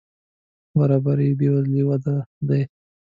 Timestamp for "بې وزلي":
1.39-1.81